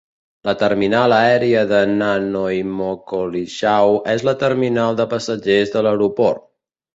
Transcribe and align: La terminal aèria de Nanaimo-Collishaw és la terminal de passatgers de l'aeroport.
La 0.47 0.53
terminal 0.59 1.11
aèria 1.17 1.59
de 1.71 1.81
Nanaimo-Collishaw 1.99 3.99
és 4.15 4.25
la 4.31 4.35
terminal 4.45 4.99
de 5.03 5.07
passatgers 5.13 5.77
de 5.77 5.85
l'aeroport. 5.91 6.43